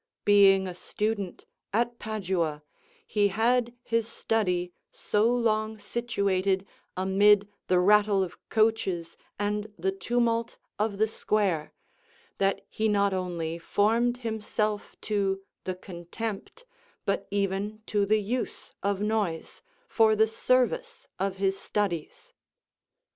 Being 0.25 0.67
a 0.67 0.73
student 0.73 1.45
at 1.71 1.99
Padua, 1.99 2.63
he 3.05 3.27
had 3.27 3.75
his 3.83 4.07
study 4.07 4.73
so 4.91 5.29
long 5.31 5.77
situated 5.77 6.65
amid 6.97 7.47
the 7.67 7.77
rattle 7.79 8.23
of 8.23 8.35
coaches 8.49 9.15
and 9.37 9.71
the 9.77 9.91
tumult 9.91 10.57
of 10.79 10.97
the 10.97 11.07
square, 11.07 11.71
that 12.39 12.65
he 12.67 12.87
not 12.87 13.13
only 13.13 13.59
formed 13.59 14.17
himself 14.25 14.95
to 15.01 15.43
the 15.65 15.75
contempt, 15.75 16.65
but 17.05 17.27
even 17.29 17.83
to 17.85 18.03
the 18.07 18.19
use 18.21 18.73
of 18.81 19.01
noise, 19.01 19.61
for 19.87 20.15
the 20.15 20.27
service 20.27 21.07
of 21.19 21.35
his 21.35 21.59
studies. 21.59 22.33